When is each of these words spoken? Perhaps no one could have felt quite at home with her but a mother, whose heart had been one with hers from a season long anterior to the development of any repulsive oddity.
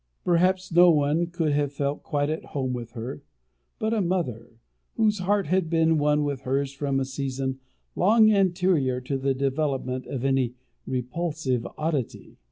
Perhaps 0.23 0.71
no 0.71 0.89
one 0.89 1.27
could 1.27 1.51
have 1.51 1.71
felt 1.71 2.01
quite 2.01 2.31
at 2.31 2.43
home 2.57 2.73
with 2.73 2.93
her 2.93 3.21
but 3.77 3.93
a 3.93 4.01
mother, 4.01 4.57
whose 4.95 5.19
heart 5.19 5.45
had 5.45 5.69
been 5.69 5.99
one 5.99 6.23
with 6.23 6.41
hers 6.41 6.73
from 6.73 6.99
a 6.99 7.05
season 7.05 7.59
long 7.95 8.31
anterior 8.31 8.99
to 8.99 9.15
the 9.15 9.35
development 9.35 10.07
of 10.07 10.25
any 10.25 10.55
repulsive 10.87 11.67
oddity. 11.77 12.39